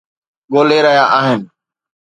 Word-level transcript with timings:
ڳولي 0.51 0.79
رهيا 0.85 1.05
آهن 1.19 1.41